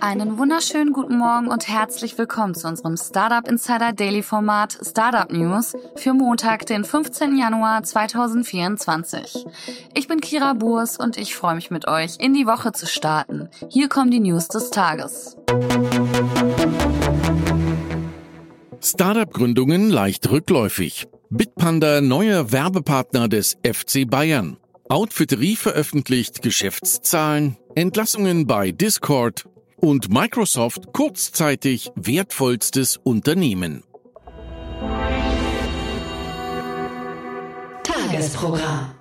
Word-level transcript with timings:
Einen 0.00 0.38
wunderschönen 0.38 0.92
guten 0.92 1.18
Morgen 1.18 1.48
und 1.48 1.68
herzlich 1.68 2.18
willkommen 2.18 2.54
zu 2.54 2.66
unserem 2.68 2.96
Startup 2.96 3.48
Insider 3.48 3.92
Daily 3.92 4.22
Format 4.22 4.78
Startup 4.82 5.30
News 5.30 5.74
für 5.96 6.12
Montag, 6.12 6.66
den 6.66 6.84
15. 6.84 7.36
Januar 7.36 7.82
2024. 7.82 9.46
Ich 9.94 10.08
bin 10.08 10.20
Kira 10.20 10.54
Burs 10.54 10.96
und 10.96 11.16
ich 11.16 11.34
freue 11.34 11.54
mich 11.54 11.70
mit 11.70 11.88
euch 11.88 12.16
in 12.18 12.34
die 12.34 12.46
Woche 12.46 12.72
zu 12.72 12.86
starten. 12.86 13.48
Hier 13.68 13.88
kommen 13.88 14.10
die 14.10 14.20
News 14.20 14.48
des 14.48 14.70
Tages. 14.70 15.36
Startup-Gründungen 18.80 19.90
leicht 19.90 20.30
rückläufig. 20.30 21.08
Bitpanda 21.30 22.00
neuer 22.00 22.52
Werbepartner 22.52 23.28
des 23.28 23.56
FC 23.64 24.08
Bayern. 24.08 24.58
Outfitterie 24.88 25.56
veröffentlicht 25.56 26.42
Geschäftszahlen, 26.42 27.56
Entlassungen 27.74 28.46
bei 28.46 28.70
Discord 28.70 29.46
und 29.86 30.12
Microsoft 30.12 30.92
kurzzeitig 30.92 31.92
wertvollstes 31.94 32.96
Unternehmen. 32.96 33.84
Tagesprogramm. 37.84 38.96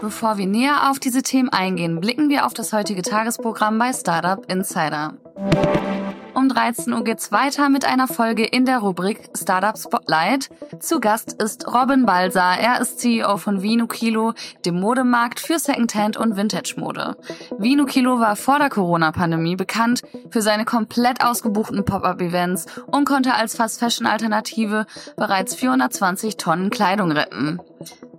Bevor 0.00 0.38
wir 0.38 0.46
näher 0.46 0.90
auf 0.92 1.00
diese 1.00 1.22
Themen 1.22 1.48
eingehen, 1.48 2.00
blicken 2.00 2.28
wir 2.28 2.46
auf 2.46 2.54
das 2.54 2.72
heutige 2.72 3.02
Tagesprogramm 3.02 3.80
bei 3.80 3.92
Startup 3.92 4.48
Insider. 4.48 5.14
Um 6.36 6.50
13 6.50 6.92
Uhr 6.92 7.02
geht's 7.02 7.32
weiter 7.32 7.70
mit 7.70 7.86
einer 7.86 8.06
Folge 8.06 8.44
in 8.44 8.66
der 8.66 8.80
Rubrik 8.80 9.30
Startup 9.34 9.78
Spotlight. 9.78 10.50
Zu 10.80 11.00
Gast 11.00 11.32
ist 11.42 11.66
Robin 11.66 12.04
Balser. 12.04 12.58
Er 12.60 12.78
ist 12.78 13.00
CEO 13.00 13.38
von 13.38 13.62
Vino 13.62 13.86
Kilo, 13.86 14.34
dem 14.66 14.78
Modemarkt 14.78 15.40
für 15.40 15.58
Secondhand 15.58 16.18
und 16.18 16.36
Vintage-Mode. 16.36 17.16
Vino 17.56 17.86
Kilo 17.86 18.20
war 18.20 18.36
vor 18.36 18.58
der 18.58 18.68
Corona-Pandemie 18.68 19.56
bekannt 19.56 20.02
für 20.28 20.42
seine 20.42 20.66
komplett 20.66 21.24
ausgebuchten 21.24 21.86
Pop-up-Events 21.86 22.66
und 22.84 23.06
konnte 23.06 23.32
als 23.32 23.56
Fast-Fashion-Alternative 23.56 24.84
bereits 25.16 25.54
420 25.54 26.36
Tonnen 26.36 26.68
Kleidung 26.68 27.12
retten. 27.12 27.60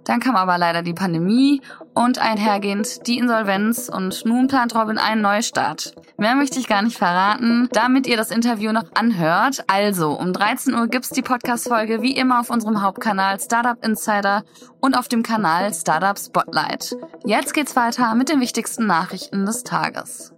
Dann 0.08 0.22
kam 0.22 0.38
aber 0.38 0.58
leider 0.58 0.84
die 0.84 0.94
Pandemie 0.94 1.62
und 1.94 2.18
einhergehend 2.18 3.06
die 3.08 3.18
Insolvenz 3.18 3.90
und 3.94 4.26
nun 4.26 4.48
plant 4.48 4.74
Robin 4.74 4.98
einen 4.98 5.22
Neustart. 5.22 5.96
Mehr 6.18 6.34
möchte 6.36 6.60
ich 6.60 6.70
gar 6.70 6.82
nicht 6.82 6.98
verraten, 6.98 7.68
damit 7.74 8.08
ihr 8.08 8.16
das 8.16 8.32
Interview 8.32 8.72
noch 8.72 8.86
anhört. 8.96 9.66
Also, 9.68 10.18
um 10.18 10.32
13 10.32 10.74
Uhr 10.76 10.88
gibt's 10.88 11.10
die 11.10 11.22
Podcast-Folge 11.22 12.02
wie 12.02 12.16
immer 12.16 12.40
auf 12.40 12.50
unserem 12.50 12.82
Hauptkanal 12.82 13.38
Startup 13.42 13.84
Insider 13.84 14.44
und 14.80 14.98
auf 14.98 15.10
dem 15.10 15.24
Kanal 15.24 15.74
Startup 15.74 16.18
Spotlight. 16.18 16.96
Jetzt 17.26 17.54
geht's 17.54 17.76
weiter 17.76 18.16
mit 18.16 18.30
den 18.30 18.40
wichtigsten 18.40 18.88
Nachrichten 18.88 19.46
des 19.46 19.64
Tages. 19.64 20.34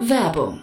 Werbung. 0.00 0.62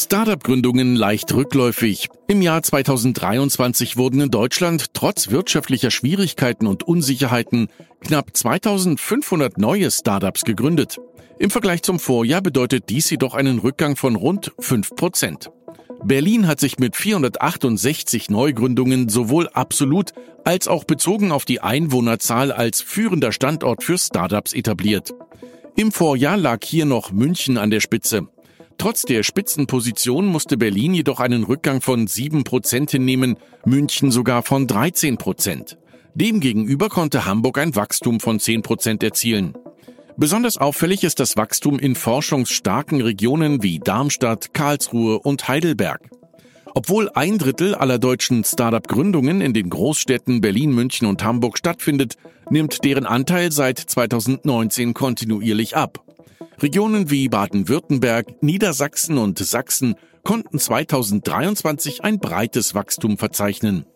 Startup-Gründungen 0.00 0.96
leicht 0.96 1.34
rückläufig. 1.34 2.08
Im 2.26 2.40
Jahr 2.40 2.62
2023 2.62 3.98
wurden 3.98 4.22
in 4.22 4.30
Deutschland 4.30 4.94
trotz 4.94 5.30
wirtschaftlicher 5.30 5.90
Schwierigkeiten 5.90 6.66
und 6.66 6.84
Unsicherheiten 6.84 7.68
knapp 8.00 8.34
2500 8.34 9.58
neue 9.58 9.90
Startups 9.90 10.44
gegründet. 10.44 10.96
Im 11.38 11.50
Vergleich 11.50 11.82
zum 11.82 11.98
Vorjahr 11.98 12.40
bedeutet 12.40 12.88
dies 12.88 13.10
jedoch 13.10 13.34
einen 13.34 13.58
Rückgang 13.58 13.94
von 13.94 14.16
rund 14.16 14.52
5 14.58 14.96
Prozent. 14.96 15.50
Berlin 16.02 16.46
hat 16.46 16.60
sich 16.60 16.78
mit 16.78 16.96
468 16.96 18.30
Neugründungen 18.30 19.10
sowohl 19.10 19.50
absolut 19.50 20.12
als 20.44 20.66
auch 20.66 20.84
bezogen 20.84 21.30
auf 21.30 21.44
die 21.44 21.60
Einwohnerzahl 21.60 22.52
als 22.52 22.80
führender 22.80 23.32
Standort 23.32 23.84
für 23.84 23.98
Startups 23.98 24.54
etabliert. 24.54 25.12
Im 25.76 25.92
Vorjahr 25.92 26.38
lag 26.38 26.64
hier 26.64 26.86
noch 26.86 27.12
München 27.12 27.58
an 27.58 27.70
der 27.70 27.80
Spitze. 27.80 28.28
Trotz 28.80 29.02
der 29.02 29.24
Spitzenposition 29.24 30.24
musste 30.24 30.56
Berlin 30.56 30.94
jedoch 30.94 31.20
einen 31.20 31.44
Rückgang 31.44 31.82
von 31.82 32.06
7 32.06 32.44
Prozent 32.44 32.90
hinnehmen, 32.90 33.36
München 33.66 34.10
sogar 34.10 34.42
von 34.42 34.66
13 34.66 35.18
Prozent. 35.18 35.76
Demgegenüber 36.14 36.88
konnte 36.88 37.26
Hamburg 37.26 37.58
ein 37.58 37.76
Wachstum 37.76 38.20
von 38.20 38.40
10 38.40 38.62
Prozent 38.62 39.02
erzielen. 39.02 39.52
Besonders 40.16 40.56
auffällig 40.56 41.04
ist 41.04 41.20
das 41.20 41.36
Wachstum 41.36 41.78
in 41.78 41.94
forschungsstarken 41.94 43.02
Regionen 43.02 43.62
wie 43.62 43.80
Darmstadt, 43.80 44.54
Karlsruhe 44.54 45.18
und 45.18 45.46
Heidelberg. 45.46 46.00
Obwohl 46.74 47.10
ein 47.10 47.36
Drittel 47.36 47.74
aller 47.74 47.98
deutschen 47.98 48.44
Startup-Gründungen 48.44 49.42
in 49.42 49.52
den 49.52 49.68
Großstädten 49.68 50.40
Berlin, 50.40 50.72
München 50.72 51.06
und 51.06 51.22
Hamburg 51.22 51.58
stattfindet, 51.58 52.14
nimmt 52.48 52.82
deren 52.82 53.04
Anteil 53.04 53.52
seit 53.52 53.78
2019 53.78 54.94
kontinuierlich 54.94 55.76
ab. 55.76 56.02
Regionen 56.60 57.10
wie 57.10 57.28
Baden-Württemberg, 57.28 58.42
Niedersachsen 58.42 59.18
und 59.18 59.38
Sachsen 59.38 59.94
konnten 60.24 60.58
2023 60.58 62.04
ein 62.04 62.18
breites 62.18 62.74
Wachstum 62.74 63.18
verzeichnen. 63.18 63.86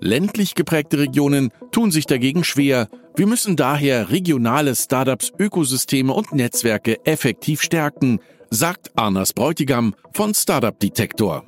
Ländlich 0.00 0.54
geprägte 0.54 0.98
Regionen 0.98 1.50
tun 1.72 1.90
sich 1.90 2.06
dagegen 2.06 2.44
schwer. 2.44 2.88
Wir 3.16 3.26
müssen 3.26 3.56
daher 3.56 4.10
regionale 4.10 4.74
Startups, 4.76 5.32
Ökosysteme 5.38 6.12
und 6.12 6.32
Netzwerke 6.32 7.04
effektiv 7.06 7.62
stärken, 7.62 8.20
sagt 8.50 8.92
Arnas 8.94 9.32
Bräutigam 9.32 9.94
von 10.12 10.34
Startup 10.34 10.78
Detektor. 10.78 11.44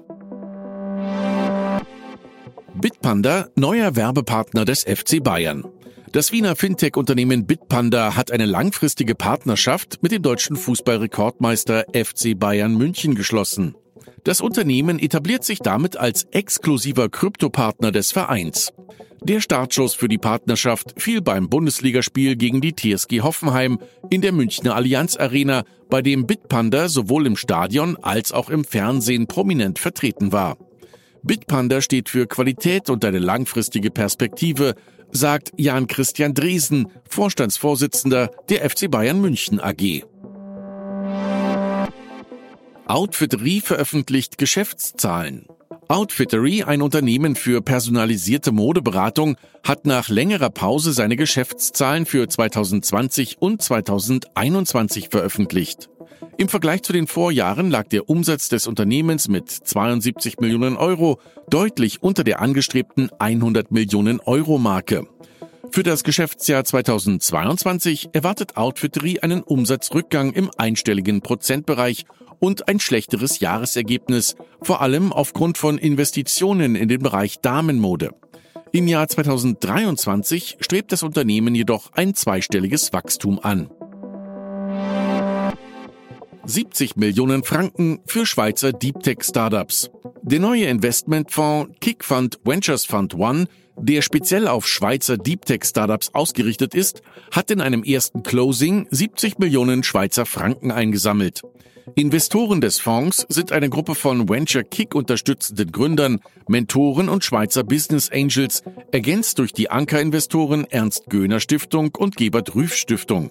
Bitpanda, 2.74 3.48
neuer 3.56 3.96
Werbepartner 3.96 4.64
des 4.64 4.84
FC 4.84 5.22
Bayern. 5.22 5.64
Das 6.12 6.32
Wiener 6.32 6.56
Fintech-Unternehmen 6.56 7.46
Bitpanda 7.46 8.16
hat 8.16 8.32
eine 8.32 8.46
langfristige 8.46 9.14
Partnerschaft 9.14 10.02
mit 10.02 10.10
dem 10.10 10.22
deutschen 10.22 10.56
Fußballrekordmeister 10.56 11.84
FC 11.92 12.38
Bayern 12.38 12.74
München 12.76 13.14
geschlossen. 13.14 13.74
Das 14.24 14.40
Unternehmen 14.40 14.98
etabliert 14.98 15.44
sich 15.44 15.58
damit 15.58 15.98
als 15.98 16.24
exklusiver 16.30 17.10
Kryptopartner 17.10 17.92
des 17.92 18.12
Vereins. 18.12 18.72
Der 19.22 19.40
Startschuss 19.40 19.94
für 19.94 20.08
die 20.08 20.18
Partnerschaft 20.18 20.94
fiel 20.96 21.20
beim 21.20 21.50
Bundesligaspiel 21.50 22.36
gegen 22.36 22.60
die 22.62 22.74
TSG 22.74 23.20
Hoffenheim 23.20 23.78
in 24.08 24.22
der 24.22 24.32
Münchner 24.32 24.76
Allianz 24.76 25.16
Arena, 25.16 25.64
bei 25.90 26.00
dem 26.00 26.26
Bitpanda 26.26 26.88
sowohl 26.88 27.26
im 27.26 27.36
Stadion 27.36 27.96
als 27.96 28.32
auch 28.32 28.48
im 28.48 28.64
Fernsehen 28.64 29.26
prominent 29.26 29.78
vertreten 29.78 30.32
war. 30.32 30.56
Bitpanda 31.22 31.80
steht 31.82 32.08
für 32.08 32.26
Qualität 32.26 32.88
und 32.88 33.04
eine 33.04 33.18
langfristige 33.18 33.90
Perspektive, 33.90 34.74
sagt 35.10 35.52
Jan 35.56 35.86
Christian 35.86 36.34
Dresen, 36.34 36.88
Vorstandsvorsitzender 37.08 38.30
der 38.48 38.68
FC 38.68 38.90
Bayern 38.90 39.20
München 39.20 39.60
AG. 39.60 40.04
Outfittery 42.86 43.60
veröffentlicht 43.60 44.38
Geschäftszahlen. 44.38 45.46
Outfittery, 45.88 46.64
ein 46.64 46.82
Unternehmen 46.82 47.34
für 47.34 47.62
personalisierte 47.62 48.52
Modeberatung, 48.52 49.36
hat 49.62 49.86
nach 49.86 50.08
längerer 50.08 50.50
Pause 50.50 50.92
seine 50.92 51.16
Geschäftszahlen 51.16 52.04
für 52.04 52.28
2020 52.28 53.38
und 53.40 53.62
2021 53.62 55.08
veröffentlicht. 55.10 55.88
Im 56.36 56.48
Vergleich 56.48 56.82
zu 56.82 56.92
den 56.92 57.06
Vorjahren 57.06 57.70
lag 57.70 57.88
der 57.88 58.08
Umsatz 58.08 58.48
des 58.48 58.66
Unternehmens 58.66 59.28
mit 59.28 59.50
72 59.50 60.38
Millionen 60.38 60.76
Euro 60.76 61.20
deutlich 61.50 62.02
unter 62.02 62.24
der 62.24 62.40
angestrebten 62.40 63.10
100 63.18 63.72
Millionen 63.72 64.20
Euro 64.20 64.58
Marke. 64.58 65.06
Für 65.70 65.82
das 65.82 66.02
Geschäftsjahr 66.04 66.64
2022 66.64 68.10
erwartet 68.12 68.56
Outfittery 68.56 69.20
einen 69.20 69.42
Umsatzrückgang 69.42 70.32
im 70.32 70.50
einstelligen 70.56 71.20
Prozentbereich 71.20 72.06
und 72.40 72.68
ein 72.68 72.80
schlechteres 72.80 73.40
Jahresergebnis, 73.40 74.36
vor 74.62 74.80
allem 74.80 75.12
aufgrund 75.12 75.58
von 75.58 75.76
Investitionen 75.78 76.74
in 76.74 76.88
den 76.88 77.00
Bereich 77.00 77.40
Damenmode. 77.40 78.14
Im 78.72 78.86
Jahr 78.86 79.08
2023 79.08 80.58
strebt 80.60 80.92
das 80.92 81.02
Unternehmen 81.02 81.54
jedoch 81.54 81.92
ein 81.94 82.14
zweistelliges 82.14 82.92
Wachstum 82.92 83.38
an. 83.42 83.70
70 86.48 86.96
Millionen 86.96 87.44
Franken 87.44 88.00
für 88.06 88.24
Schweizer 88.24 88.72
Deep 88.72 89.02
Tech 89.02 89.18
Startups. 89.20 89.90
Der 90.22 90.40
neue 90.40 90.64
Investmentfonds 90.64 91.74
Kickfund 91.78 92.38
Ventures 92.42 92.86
Fund 92.86 93.14
One, 93.14 93.48
der 93.76 94.00
speziell 94.00 94.48
auf 94.48 94.66
Schweizer 94.66 95.18
Deep 95.18 95.44
Tech 95.44 95.64
Startups 95.64 96.14
ausgerichtet 96.14 96.74
ist, 96.74 97.02
hat 97.32 97.50
in 97.50 97.60
einem 97.60 97.84
ersten 97.84 98.22
Closing 98.22 98.88
70 98.90 99.38
Millionen 99.38 99.82
Schweizer 99.82 100.24
Franken 100.24 100.70
eingesammelt. 100.70 101.42
Investoren 101.96 102.62
des 102.62 102.80
Fonds 102.80 103.26
sind 103.28 103.52
eine 103.52 103.68
Gruppe 103.68 103.94
von 103.94 104.30
Venture 104.30 104.64
Kick 104.64 104.94
unterstützenden 104.94 105.70
Gründern, 105.70 106.20
Mentoren 106.48 107.10
und 107.10 107.24
Schweizer 107.24 107.62
Business 107.62 108.10
Angels, 108.10 108.62
ergänzt 108.90 109.38
durch 109.38 109.52
die 109.52 109.70
Ankerinvestoren 109.70 110.64
Ernst 110.64 111.10
Göhner 111.10 111.40
Stiftung 111.40 111.94
und 111.94 112.16
Gebert 112.16 112.54
Rüff 112.54 112.74
Stiftung. 112.74 113.30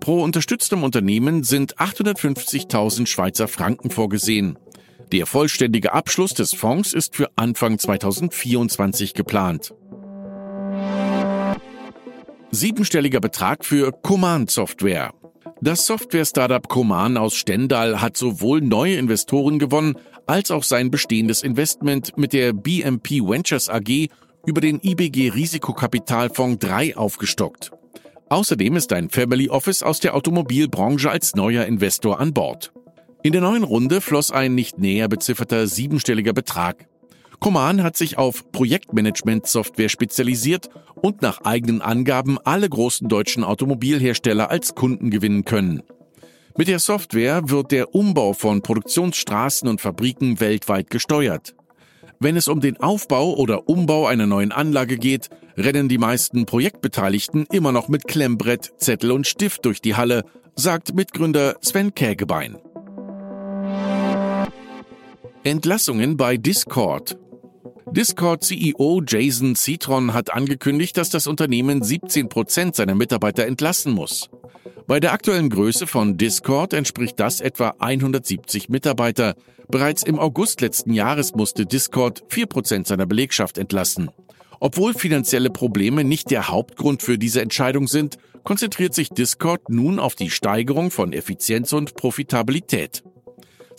Pro 0.00 0.22
unterstütztem 0.22 0.82
Unternehmen 0.82 1.44
sind 1.44 1.76
850.000 1.76 3.06
Schweizer 3.06 3.48
Franken 3.48 3.90
vorgesehen. 3.90 4.58
Der 5.12 5.26
vollständige 5.26 5.92
Abschluss 5.92 6.34
des 6.34 6.54
Fonds 6.54 6.92
ist 6.92 7.14
für 7.14 7.30
Anfang 7.36 7.78
2024 7.78 9.14
geplant. 9.14 9.74
Siebenstelliger 12.50 13.20
Betrag 13.20 13.64
für 13.64 13.92
Command 13.92 14.50
Software. 14.50 15.12
Das 15.60 15.86
Software-Startup 15.86 16.68
Coman 16.68 17.16
aus 17.16 17.34
Stendal 17.34 18.00
hat 18.00 18.16
sowohl 18.16 18.60
neue 18.60 18.96
Investoren 18.96 19.58
gewonnen, 19.58 19.96
als 20.26 20.50
auch 20.50 20.64
sein 20.64 20.90
bestehendes 20.90 21.42
Investment 21.42 22.18
mit 22.18 22.32
der 22.32 22.52
BMP 22.52 23.22
Ventures 23.22 23.68
AG 23.68 24.08
über 24.44 24.60
den 24.60 24.80
IBG 24.82 25.30
Risikokapitalfonds 25.30 26.58
3 26.66 26.96
aufgestockt. 26.96 27.70
Außerdem 28.32 28.76
ist 28.76 28.94
ein 28.94 29.10
Family 29.10 29.50
Office 29.50 29.82
aus 29.82 30.00
der 30.00 30.14
Automobilbranche 30.14 31.10
als 31.10 31.34
neuer 31.34 31.66
Investor 31.66 32.18
an 32.18 32.32
Bord. 32.32 32.72
In 33.22 33.32
der 33.32 33.42
neuen 33.42 33.62
Runde 33.62 34.00
floss 34.00 34.30
ein 34.30 34.54
nicht 34.54 34.78
näher 34.78 35.06
bezifferter 35.06 35.66
siebenstelliger 35.66 36.32
Betrag. 36.32 36.88
Coman 37.40 37.82
hat 37.82 37.94
sich 37.94 38.16
auf 38.16 38.50
Projektmanagement-Software 38.50 39.90
spezialisiert 39.90 40.70
und 40.94 41.20
nach 41.20 41.42
eigenen 41.42 41.82
Angaben 41.82 42.38
alle 42.42 42.70
großen 42.70 43.06
deutschen 43.06 43.44
Automobilhersteller 43.44 44.48
als 44.48 44.74
Kunden 44.74 45.10
gewinnen 45.10 45.44
können. 45.44 45.82
Mit 46.56 46.68
der 46.68 46.78
Software 46.78 47.50
wird 47.50 47.70
der 47.70 47.94
Umbau 47.94 48.32
von 48.32 48.62
Produktionsstraßen 48.62 49.68
und 49.68 49.82
Fabriken 49.82 50.40
weltweit 50.40 50.88
gesteuert. 50.88 51.54
Wenn 52.22 52.36
es 52.36 52.46
um 52.46 52.60
den 52.60 52.76
Aufbau 52.76 53.34
oder 53.34 53.68
Umbau 53.68 54.06
einer 54.06 54.28
neuen 54.28 54.52
Anlage 54.52 54.96
geht, 54.96 55.28
rennen 55.56 55.88
die 55.88 55.98
meisten 55.98 56.46
Projektbeteiligten 56.46 57.46
immer 57.50 57.72
noch 57.72 57.88
mit 57.88 58.06
Klemmbrett, 58.06 58.74
Zettel 58.76 59.10
und 59.10 59.26
Stift 59.26 59.64
durch 59.64 59.80
die 59.80 59.96
Halle, 59.96 60.24
sagt 60.54 60.94
Mitgründer 60.94 61.56
Sven 61.62 61.96
Kägebein. 61.96 62.58
Entlassungen 65.42 66.16
bei 66.16 66.36
Discord. 66.36 67.18
Discord-CEO 67.92 69.02
Jason 69.06 69.54
Citron 69.54 70.14
hat 70.14 70.32
angekündigt, 70.32 70.96
dass 70.96 71.10
das 71.10 71.26
Unternehmen 71.26 71.82
17 71.82 72.30
Prozent 72.30 72.74
seiner 72.74 72.94
Mitarbeiter 72.94 73.46
entlassen 73.46 73.92
muss. 73.92 74.30
Bei 74.86 74.98
der 74.98 75.12
aktuellen 75.12 75.50
Größe 75.50 75.86
von 75.86 76.16
Discord 76.16 76.72
entspricht 76.72 77.20
das 77.20 77.42
etwa 77.42 77.74
170 77.78 78.70
Mitarbeiter. 78.70 79.34
Bereits 79.68 80.04
im 80.04 80.18
August 80.18 80.62
letzten 80.62 80.94
Jahres 80.94 81.34
musste 81.34 81.66
Discord 81.66 82.24
4% 82.30 82.86
seiner 82.86 83.04
Belegschaft 83.04 83.58
entlassen. 83.58 84.10
Obwohl 84.58 84.94
finanzielle 84.94 85.50
Probleme 85.50 86.02
nicht 86.02 86.30
der 86.30 86.48
Hauptgrund 86.48 87.02
für 87.02 87.18
diese 87.18 87.42
Entscheidung 87.42 87.88
sind, 87.88 88.16
konzentriert 88.42 88.94
sich 88.94 89.10
Discord 89.10 89.68
nun 89.68 89.98
auf 89.98 90.14
die 90.14 90.30
Steigerung 90.30 90.90
von 90.90 91.12
Effizienz 91.12 91.74
und 91.74 91.94
Profitabilität. 91.94 93.02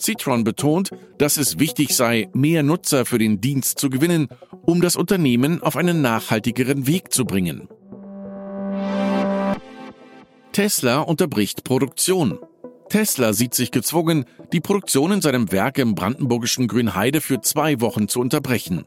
Citron 0.00 0.44
betont, 0.44 0.90
dass 1.18 1.36
es 1.36 1.58
wichtig 1.58 1.94
sei, 1.94 2.28
mehr 2.32 2.62
Nutzer 2.62 3.04
für 3.04 3.18
den 3.18 3.40
Dienst 3.40 3.78
zu 3.78 3.90
gewinnen, 3.90 4.28
um 4.62 4.80
das 4.80 4.96
Unternehmen 4.96 5.62
auf 5.62 5.76
einen 5.76 6.02
nachhaltigeren 6.02 6.86
Weg 6.86 7.12
zu 7.12 7.24
bringen. 7.24 7.68
Tesla 10.52 11.00
unterbricht 11.00 11.64
Produktion. 11.64 12.38
Tesla 12.88 13.32
sieht 13.32 13.54
sich 13.54 13.72
gezwungen, 13.72 14.24
die 14.52 14.60
Produktion 14.60 15.10
in 15.10 15.20
seinem 15.20 15.50
Werk 15.50 15.78
im 15.78 15.94
brandenburgischen 15.94 16.68
Grünheide 16.68 17.20
für 17.20 17.40
zwei 17.40 17.80
Wochen 17.80 18.06
zu 18.06 18.20
unterbrechen. 18.20 18.84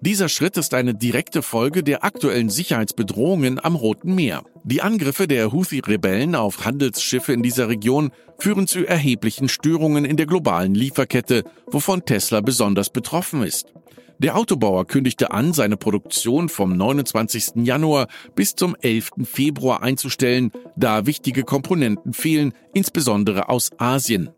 Dieser 0.00 0.28
Schritt 0.28 0.56
ist 0.56 0.74
eine 0.74 0.94
direkte 0.94 1.42
Folge 1.42 1.82
der 1.82 2.04
aktuellen 2.04 2.50
Sicherheitsbedrohungen 2.50 3.58
am 3.58 3.74
Roten 3.74 4.14
Meer. 4.14 4.44
Die 4.70 4.82
Angriffe 4.82 5.26
der 5.26 5.50
Houthi-Rebellen 5.50 6.34
auf 6.34 6.66
Handelsschiffe 6.66 7.32
in 7.32 7.42
dieser 7.42 7.70
Region 7.70 8.10
führen 8.38 8.66
zu 8.66 8.86
erheblichen 8.86 9.48
Störungen 9.48 10.04
in 10.04 10.18
der 10.18 10.26
globalen 10.26 10.74
Lieferkette, 10.74 11.44
wovon 11.68 12.04
Tesla 12.04 12.42
besonders 12.42 12.90
betroffen 12.90 13.42
ist. 13.42 13.72
Der 14.18 14.36
Autobauer 14.36 14.86
kündigte 14.86 15.30
an, 15.30 15.54
seine 15.54 15.78
Produktion 15.78 16.50
vom 16.50 16.76
29. 16.76 17.64
Januar 17.64 18.08
bis 18.34 18.56
zum 18.56 18.76
11. 18.78 19.12
Februar 19.24 19.82
einzustellen, 19.82 20.50
da 20.76 21.06
wichtige 21.06 21.44
Komponenten 21.44 22.12
fehlen, 22.12 22.52
insbesondere 22.74 23.48
aus 23.48 23.70
Asien. 23.78 24.28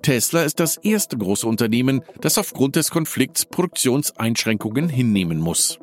Tesla 0.00 0.44
ist 0.44 0.58
das 0.58 0.78
erste 0.78 1.18
große 1.18 1.46
Unternehmen, 1.46 2.00
das 2.22 2.38
aufgrund 2.38 2.76
des 2.76 2.90
Konflikts 2.90 3.44
Produktionseinschränkungen 3.44 4.88
hinnehmen 4.88 5.38
muss. 5.38 5.78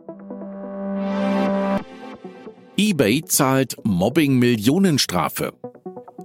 eBay 2.77 3.23
zahlt 3.23 3.75
Mobbing-Millionenstrafe 3.83 5.53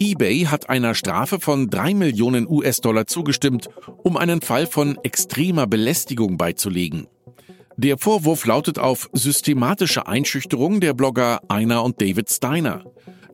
eBay 0.00 0.44
hat 0.44 0.70
einer 0.70 0.94
Strafe 0.94 1.40
von 1.40 1.70
drei 1.70 1.92
Millionen 1.92 2.48
US-Dollar 2.48 3.06
zugestimmt, 3.06 3.68
um 4.04 4.16
einen 4.16 4.40
Fall 4.40 4.66
von 4.66 4.96
extremer 5.02 5.66
Belästigung 5.66 6.36
beizulegen. 6.36 7.08
Der 7.76 7.98
Vorwurf 7.98 8.46
lautet 8.46 8.78
auf 8.78 9.10
systematische 9.12 10.06
Einschüchterung 10.06 10.80
der 10.80 10.94
Blogger 10.94 11.40
Einer 11.48 11.82
und 11.82 12.00
David 12.00 12.30
Steiner. 12.30 12.84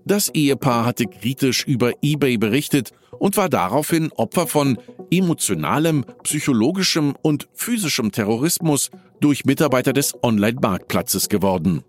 Das 0.06 0.30
Ehepaar 0.30 0.86
hatte 0.86 1.04
kritisch 1.04 1.64
über 1.66 1.92
eBay 2.02 2.38
berichtet 2.38 2.92
und 3.18 3.36
war 3.36 3.50
daraufhin 3.50 4.10
Opfer 4.12 4.46
von 4.46 4.78
emotionalem, 5.10 6.04
psychologischem 6.22 7.14
und 7.20 7.48
physischem 7.52 8.10
Terrorismus 8.10 8.90
durch 9.20 9.44
Mitarbeiter 9.44 9.92
des 9.92 10.14
Online-Marktplatzes 10.22 11.28
geworden. 11.28 11.84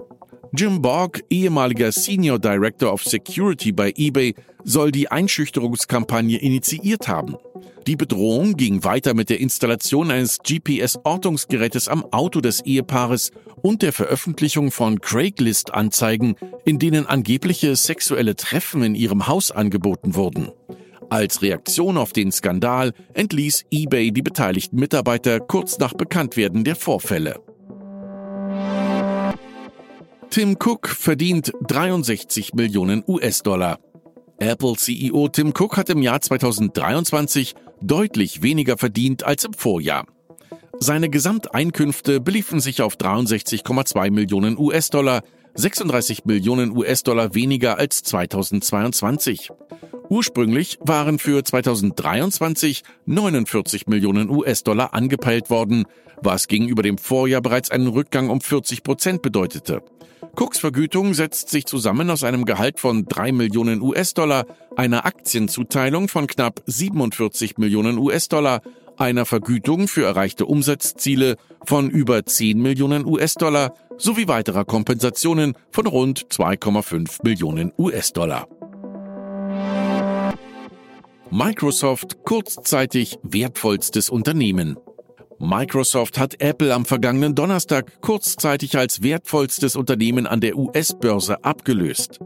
Jim 0.57 0.81
Borg, 0.81 1.21
ehemaliger 1.29 1.91
Senior 1.91 2.39
Director 2.39 2.93
of 2.93 3.03
Security 3.03 3.73
bei 3.73 3.93
eBay, 3.97 4.35
soll 4.63 4.91
die 4.91 5.11
Einschüchterungskampagne 5.11 6.37
initiiert 6.37 7.09
haben. 7.09 7.35
Die 7.87 7.97
Bedrohung 7.97 8.55
ging 8.55 8.83
weiter 8.85 9.13
mit 9.13 9.29
der 9.29 9.41
Installation 9.41 10.11
eines 10.11 10.39
GPS-Ortungsgerätes 10.39 11.89
am 11.89 12.05
Auto 12.11 12.39
des 12.39 12.61
Ehepaares 12.61 13.31
und 13.61 13.81
der 13.81 13.91
Veröffentlichung 13.91 14.71
von 14.71 15.01
Craigslist-Anzeigen, 15.01 16.35
in 16.63 16.79
denen 16.79 17.05
angebliche 17.05 17.75
sexuelle 17.75 18.35
Treffen 18.35 18.81
in 18.81 18.95
ihrem 18.95 19.27
Haus 19.27 19.51
angeboten 19.51 20.15
wurden. 20.15 20.49
Als 21.09 21.41
Reaktion 21.41 21.97
auf 21.97 22.13
den 22.13 22.31
Skandal 22.31 22.93
entließ 23.13 23.65
eBay 23.71 24.11
die 24.11 24.21
beteiligten 24.21 24.79
Mitarbeiter 24.79 25.39
kurz 25.39 25.79
nach 25.79 25.93
Bekanntwerden 25.93 26.63
der 26.63 26.75
Vorfälle. 26.75 27.41
Tim 30.29 30.57
Cook 30.59 30.89
verdient 30.89 31.51
63 31.67 32.53
Millionen 32.53 33.03
US-Dollar. 33.07 33.79
Apple-CEO 34.39 35.29
Tim 35.29 35.53
Cook 35.57 35.77
hat 35.77 35.89
im 35.89 36.01
Jahr 36.01 36.19
2023 36.19 37.55
deutlich 37.81 38.41
weniger 38.41 38.77
verdient 38.77 39.23
als 39.23 39.45
im 39.45 39.53
Vorjahr. 39.53 40.05
Seine 40.79 41.09
Gesamteinkünfte 41.09 42.19
beliefen 42.19 42.59
sich 42.59 42.81
auf 42.81 42.95
63,2 42.95 44.11
Millionen 44.11 44.57
US-Dollar, 44.57 45.23
36 45.55 46.25
Millionen 46.25 46.75
US-Dollar 46.75 47.33
weniger 47.33 47.77
als 47.77 48.03
2022. 48.03 49.51
Ursprünglich 50.09 50.77
waren 50.81 51.17
für 51.17 51.43
2023 51.43 52.83
49 53.05 53.87
Millionen 53.87 54.29
US-Dollar 54.29 54.93
angepeilt 54.93 55.49
worden, 55.49 55.85
was 56.21 56.47
gegenüber 56.47 56.83
dem 56.83 56.97
Vorjahr 56.97 57.41
bereits 57.41 57.71
einen 57.71 57.87
Rückgang 57.87 58.29
um 58.29 58.41
40 58.41 58.83
Prozent 58.83 59.21
bedeutete. 59.21 59.81
Cooks 60.35 60.59
Vergütung 60.59 61.13
setzt 61.13 61.49
sich 61.49 61.65
zusammen 61.65 62.09
aus 62.09 62.23
einem 62.23 62.45
Gehalt 62.45 62.79
von 62.79 63.05
3 63.05 63.31
Millionen 63.31 63.81
US-Dollar, 63.81 64.45
einer 64.75 65.05
Aktienzuteilung 65.05 66.09
von 66.09 66.27
knapp 66.27 66.61
47 66.65 67.57
Millionen 67.57 67.97
US-Dollar, 67.97 68.61
einer 68.97 69.25
Vergütung 69.25 69.87
für 69.87 70.05
erreichte 70.05 70.45
Umsatzziele 70.45 71.35
von 71.65 71.89
über 71.89 72.25
10 72.25 72.61
Millionen 72.61 73.05
US-Dollar 73.05 73.73
sowie 73.97 74.27
weiterer 74.27 74.65
Kompensationen 74.65 75.53
von 75.71 75.87
rund 75.87 76.27
2,5 76.27 77.23
Millionen 77.23 77.71
US-Dollar. 77.77 78.47
Microsoft 81.31 82.23
kurzzeitig 82.23 83.17
wertvollstes 83.23 84.09
Unternehmen. 84.09 84.77
Microsoft 85.39 86.17
hat 86.17 86.41
Apple 86.41 86.73
am 86.73 86.85
vergangenen 86.85 87.35
Donnerstag 87.35 88.01
kurzzeitig 88.01 88.77
als 88.77 89.03
wertvollstes 89.03 89.75
Unternehmen 89.75 90.27
an 90.27 90.39
der 90.39 90.57
US-Börse 90.57 91.43
abgelöst. 91.43 92.19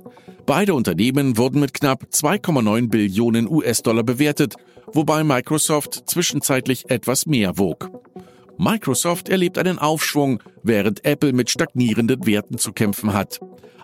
Beide 0.45 0.73
Unternehmen 0.75 1.37
wurden 1.37 1.59
mit 1.59 1.73
knapp 1.73 2.03
2,9 2.11 2.89
Billionen 2.89 3.49
US-Dollar 3.49 4.03
bewertet, 4.03 4.55
wobei 4.93 5.23
Microsoft 5.23 6.03
zwischenzeitlich 6.05 6.89
etwas 6.89 7.25
mehr 7.25 7.57
wog. 7.57 7.89
Microsoft 8.57 9.29
erlebt 9.29 9.57
einen 9.57 9.79
Aufschwung, 9.79 10.43
während 10.63 11.03
Apple 11.05 11.33
mit 11.33 11.49
stagnierenden 11.49 12.25
Werten 12.25 12.57
zu 12.57 12.73
kämpfen 12.73 13.13
hat. 13.13 13.39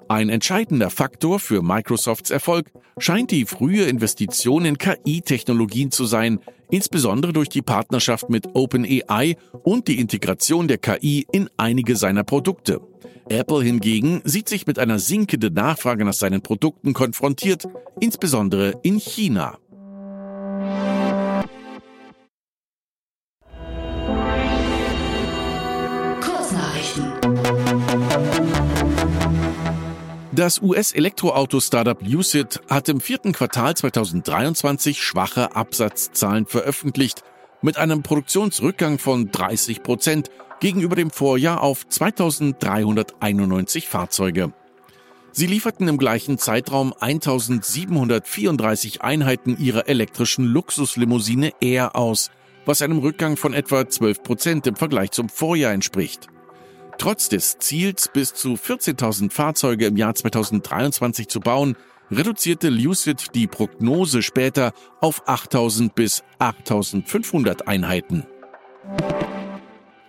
Ein 0.07 0.29
entscheidender 0.29 0.91
Faktor 0.91 1.39
für 1.39 1.63
Microsofts 1.63 2.29
Erfolg 2.29 2.71
scheint 2.99 3.31
die 3.31 3.45
frühe 3.45 3.85
Investition 3.85 4.63
in 4.63 4.77
KI-Technologien 4.77 5.89
zu 5.89 6.05
sein, 6.05 6.39
insbesondere 6.69 7.33
durch 7.33 7.49
die 7.49 7.63
Partnerschaft 7.63 8.29
mit 8.29 8.47
OpenAI 8.53 9.35
und 9.63 9.87
die 9.87 9.99
Integration 9.99 10.67
der 10.67 10.77
KI 10.77 11.25
in 11.31 11.49
einige 11.57 11.95
seiner 11.95 12.23
Produkte. 12.23 12.81
Apple 13.29 13.63
hingegen 13.63 14.21
sieht 14.25 14.47
sich 14.47 14.67
mit 14.67 14.77
einer 14.77 14.99
sinkenden 14.99 15.55
Nachfrage 15.55 16.05
nach 16.05 16.13
seinen 16.13 16.41
Produkten 16.41 16.93
konfrontiert, 16.93 17.67
insbesondere 17.99 18.79
in 18.83 18.99
China. 18.99 19.57
Das 30.35 30.61
US-Elektroauto-Startup 30.61 31.97
Lucid 32.05 32.59
hat 32.69 32.89
im 32.89 32.99
vierten 32.99 33.31
Quartal 33.31 33.73
2023 33.73 35.01
schwache 35.01 35.55
Absatzzahlen 35.55 36.45
veröffentlicht, 36.45 37.23
mit 37.61 37.77
einem 37.77 38.03
Produktionsrückgang 38.03 38.99
von 38.99 39.31
30 39.31 39.81
Prozent 39.81 40.29
gegenüber 40.59 40.97
dem 40.97 41.09
Vorjahr 41.09 41.63
auf 41.63 41.87
2391 41.87 43.87
Fahrzeuge. 43.87 44.51
Sie 45.31 45.47
lieferten 45.47 45.87
im 45.87 45.97
gleichen 45.97 46.37
Zeitraum 46.37 46.93
1734 46.99 49.03
Einheiten 49.03 49.57
ihrer 49.57 49.87
elektrischen 49.87 50.43
Luxuslimousine 50.43 51.53
Air 51.61 51.95
aus, 51.95 52.29
was 52.65 52.81
einem 52.81 52.97
Rückgang 52.97 53.37
von 53.37 53.53
etwa 53.53 53.87
12 53.87 54.21
Prozent 54.21 54.67
im 54.67 54.75
Vergleich 54.75 55.11
zum 55.11 55.29
Vorjahr 55.29 55.71
entspricht. 55.71 56.27
Trotz 56.97 57.29
des 57.29 57.57
Ziels, 57.59 58.09
bis 58.11 58.33
zu 58.33 58.53
14.000 58.53 59.31
Fahrzeuge 59.31 59.87
im 59.87 59.97
Jahr 59.97 60.15
2023 60.15 61.27
zu 61.27 61.39
bauen, 61.39 61.75
reduzierte 62.11 62.69
Lucid 62.69 63.35
die 63.35 63.47
Prognose 63.47 64.21
später 64.21 64.73
auf 65.01 65.27
8.000 65.27 65.91
bis 65.93 66.23
8.500 66.39 67.63
Einheiten. 67.63 68.25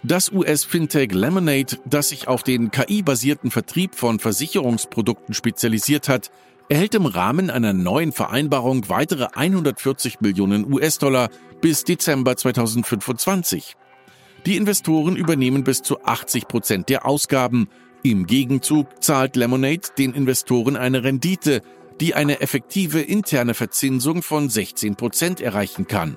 Das 0.03 0.31
US-Fintech 0.31 1.13
Lemonade, 1.13 1.79
das 1.85 2.11
sich 2.11 2.29
auf 2.29 2.45
den 2.45 2.71
KI-basierten 2.71 3.51
Vertrieb 3.51 3.97
von 3.97 4.21
Versicherungsprodukten 4.21 5.35
spezialisiert 5.35 6.09
hat, 6.09 6.31
erhält 6.69 6.95
im 6.95 7.07
Rahmen 7.07 7.51
einer 7.51 7.73
neuen 7.73 8.13
Vereinbarung 8.13 8.89
weitere 8.89 9.29
140 9.35 10.21
Millionen 10.21 10.73
US-Dollar 10.73 11.29
bis 11.61 11.85
Dezember 11.85 12.37
2025. 12.37 13.77
Die 14.47 14.57
Investoren 14.57 15.17
übernehmen 15.17 15.65
bis 15.65 15.83
zu 15.83 16.05
80 16.05 16.47
Prozent 16.47 16.89
der 16.89 17.05
Ausgaben. 17.05 17.69
Im 18.05 18.27
Gegenzug 18.27 19.03
zahlt 19.03 19.35
Lemonade 19.35 19.89
den 19.99 20.15
Investoren 20.15 20.77
eine 20.77 21.03
Rendite, 21.03 21.63
die 22.01 22.15
eine 22.15 22.41
effektive 22.41 23.01
interne 23.01 23.55
Verzinsung 23.55 24.23
von 24.23 24.49
16 24.49 24.95
Prozent 24.95 25.41
erreichen 25.41 25.89
kann. 25.89 26.17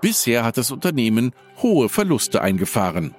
Bisher 0.00 0.44
hat 0.44 0.56
das 0.56 0.70
Unternehmen 0.70 1.32
hohe 1.60 1.88
Verluste 1.88 2.42
eingefahren. 2.42 3.16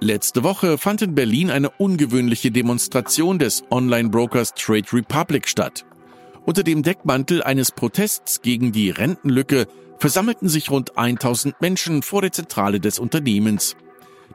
Letzte 0.00 0.42
Woche 0.42 0.78
fand 0.78 1.02
in 1.02 1.14
Berlin 1.14 1.50
eine 1.50 1.68
ungewöhnliche 1.68 2.50
Demonstration 2.50 3.38
des 3.38 3.62
Online-Brokers 3.70 4.54
Trade 4.54 4.86
Republic 4.94 5.48
statt. 5.48 5.84
Unter 6.46 6.62
dem 6.62 6.82
Deckmantel 6.82 7.42
eines 7.42 7.72
Protests 7.72 8.40
gegen 8.40 8.72
die 8.72 8.88
Rentenlücke 8.88 9.66
versammelten 9.98 10.48
sich 10.48 10.70
rund 10.70 10.96
1000 10.96 11.60
Menschen 11.60 12.02
vor 12.02 12.22
der 12.22 12.32
Zentrale 12.32 12.80
des 12.80 12.98
Unternehmens. 12.98 13.76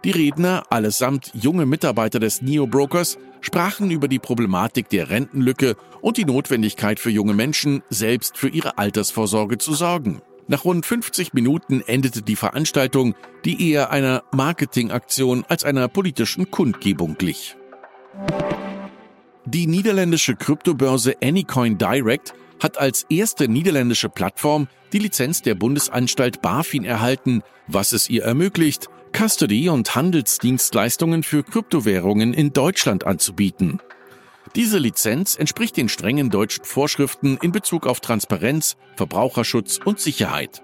Die 0.04 0.12
Redner, 0.12 0.64
allesamt 0.70 1.32
junge 1.34 1.66
Mitarbeiter 1.66 2.20
des 2.20 2.42
Neo-Brokers, 2.42 3.18
sprachen 3.40 3.90
über 3.90 4.08
die 4.08 4.20
Problematik 4.20 4.90
der 4.90 5.10
Rentenlücke 5.10 5.76
und 6.02 6.18
die 6.18 6.26
Notwendigkeit 6.26 7.00
für 7.00 7.10
junge 7.10 7.34
Menschen, 7.34 7.84
selbst 7.90 8.38
für 8.38 8.50
ihre 8.50 8.78
Altersvorsorge 8.78 9.58
zu 9.58 9.74
sorgen. 9.74 10.22
Nach 10.48 10.66
rund 10.66 10.86
50 10.86 11.34
Minuten 11.34 11.82
endete 11.88 12.22
die 12.22 12.36
Veranstaltung, 12.36 13.16
die 13.46 13.72
eher 13.72 13.92
einer 13.92 14.24
Marketingaktion 14.34 15.46
als 15.48 15.64
einer 15.64 15.88
politischen 15.88 16.52
Kundgebung 16.52 17.18
glich. 17.18 17.56
Die 19.46 19.68
niederländische 19.68 20.36
Kryptobörse 20.36 21.16
Anycoin 21.22 21.78
Direct 21.78 22.34
hat 22.64 22.78
als 22.78 23.06
erste 23.10 23.48
niederländische 23.48 24.10
Plattform 24.10 24.68
die 24.94 25.00
Lizenz 25.00 25.42
der 25.42 25.56
Bundesanstalt 25.56 26.42
BaFin 26.42 26.86
erhalten, 26.86 27.44
was 27.68 27.92
es 27.92 28.10
ihr 28.10 28.24
ermöglicht, 28.24 28.90
Custody- 29.12 29.70
und 29.70 29.96
Handelsdienstleistungen 29.96 31.24
für 31.24 31.44
Kryptowährungen 31.44 32.34
in 32.34 32.54
Deutschland 32.54 33.06
anzubieten. 33.06 33.80
Diese 34.56 34.78
Lizenz 34.78 35.36
entspricht 35.36 35.78
den 35.78 35.90
strengen 35.90 36.30
deutschen 36.30 36.64
Vorschriften 36.64 37.38
in 37.42 37.52
Bezug 37.52 37.88
auf 37.88 38.00
Transparenz, 38.00 38.78
Verbraucherschutz 38.96 39.80
und 39.84 40.00
Sicherheit. 40.00 40.62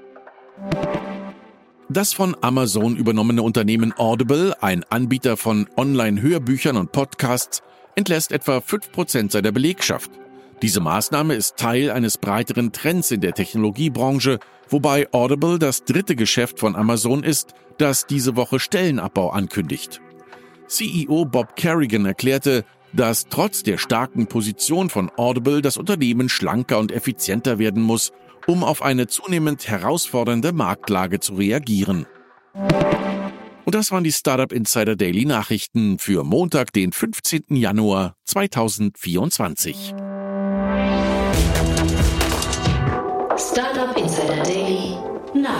Das 1.89 2.13
von 2.13 2.35
Amazon 2.41 2.95
übernommene 2.95 3.41
Unternehmen 3.41 3.93
Audible, 3.97 4.55
ein 4.61 4.83
Anbieter 4.89 5.37
von 5.37 5.67
Online-Hörbüchern 5.75 6.77
und 6.77 6.91
Podcasts, 6.91 7.63
entlässt 7.95 8.31
etwa 8.31 8.57
5% 8.57 9.31
seiner 9.31 9.51
Belegschaft. 9.51 10.11
Diese 10.61 10.81
Maßnahme 10.81 11.35
ist 11.35 11.55
Teil 11.55 11.89
eines 11.89 12.17
breiteren 12.17 12.73
Trends 12.73 13.11
in 13.11 13.21
der 13.21 13.33
Technologiebranche, 13.33 14.39
wobei 14.67 15.07
Audible 15.13 15.57
das 15.57 15.85
dritte 15.85 16.15
Geschäft 16.15 16.59
von 16.59 16.75
Amazon 16.75 17.23
ist, 17.23 17.53
das 17.77 18.05
diese 18.05 18.35
Woche 18.35 18.59
Stellenabbau 18.59 19.29
ankündigt. 19.29 20.01
CEO 20.67 21.25
Bob 21.25 21.55
Kerrigan 21.55 22.05
erklärte, 22.05 22.65
dass 22.91 23.27
trotz 23.29 23.63
der 23.63 23.77
starken 23.77 24.27
Position 24.27 24.89
von 24.89 25.09
Audible 25.15 25.61
das 25.61 25.77
Unternehmen 25.77 26.27
schlanker 26.27 26.79
und 26.79 26.91
effizienter 26.91 27.57
werden 27.57 27.81
muss, 27.81 28.11
um 28.45 28.63
auf 28.63 28.81
eine 28.81 29.07
zunehmend 29.07 29.67
herausfordernde 29.67 30.51
Marktlage 30.51 31.19
zu 31.19 31.35
reagieren. 31.35 32.05
Und 33.65 33.75
das 33.75 33.91
waren 33.91 34.03
die 34.03 34.11
Startup 34.11 34.51
Insider 34.51 34.95
Daily 34.95 35.25
Nachrichten 35.25 35.99
für 35.99 36.23
Montag, 36.23 36.73
den 36.73 36.91
15. 36.91 37.55
Januar 37.55 38.15
2024. 38.25 39.93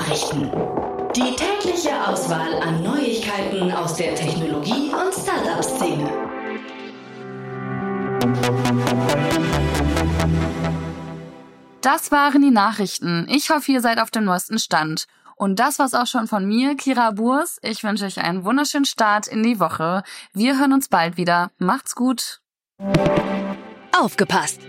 Nachrichten. 0.09 0.49
Die 1.15 1.35
tägliche 1.35 1.91
Auswahl 2.07 2.55
an 2.63 2.81
Neuigkeiten 2.81 3.71
aus 3.71 3.93
der 3.93 4.15
Technologie- 4.15 4.91
und 4.91 5.13
Startup-Szene. 5.13 6.09
Das 11.81 12.11
waren 12.11 12.41
die 12.41 12.49
Nachrichten. 12.49 13.27
Ich 13.29 13.51
hoffe, 13.51 13.71
ihr 13.71 13.81
seid 13.81 13.99
auf 13.99 14.09
dem 14.09 14.23
neuesten 14.25 14.57
Stand. 14.57 15.05
Und 15.35 15.59
das 15.59 15.77
war's 15.77 15.93
auch 15.93 16.07
schon 16.07 16.27
von 16.27 16.43
mir, 16.43 16.75
Kira 16.75 17.11
Burs. 17.11 17.59
Ich 17.61 17.83
wünsche 17.83 18.05
euch 18.05 18.17
einen 18.17 18.43
wunderschönen 18.43 18.85
Start 18.85 19.27
in 19.27 19.43
die 19.43 19.59
Woche. 19.59 20.01
Wir 20.33 20.57
hören 20.57 20.73
uns 20.73 20.87
bald 20.87 21.17
wieder. 21.17 21.51
Macht's 21.59 21.93
gut. 21.93 22.41
Aufgepasst! 23.95 24.68